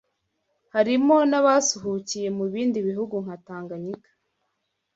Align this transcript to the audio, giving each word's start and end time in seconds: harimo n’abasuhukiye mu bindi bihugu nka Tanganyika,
harimo 0.73 1.15
n’abasuhukiye 1.29 2.27
mu 2.37 2.45
bindi 2.53 2.77
bihugu 2.87 3.15
nka 3.23 3.35
Tanganyika, 3.45 4.09